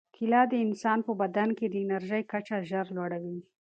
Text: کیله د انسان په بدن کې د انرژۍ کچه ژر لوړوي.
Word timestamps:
کیله 0.15 0.41
د 0.51 0.53
انسان 0.65 0.99
په 1.07 1.11
بدن 1.21 1.49
کې 1.57 1.65
د 1.69 1.75
انرژۍ 1.83 2.23
کچه 2.31 2.55
ژر 2.69 2.85
لوړوي. 2.97 3.37